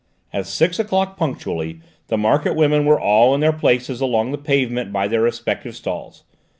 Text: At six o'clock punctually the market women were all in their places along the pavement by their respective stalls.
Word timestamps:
At 0.33 0.47
six 0.47 0.79
o'clock 0.79 1.15
punctually 1.15 1.79
the 2.07 2.17
market 2.17 2.55
women 2.55 2.87
were 2.87 2.99
all 2.99 3.35
in 3.35 3.39
their 3.39 3.53
places 3.53 4.01
along 4.01 4.31
the 4.31 4.37
pavement 4.39 4.91
by 4.91 5.07
their 5.07 5.21
respective 5.21 5.75
stalls. 5.75 6.23